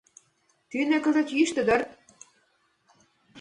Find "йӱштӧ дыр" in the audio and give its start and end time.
1.37-1.81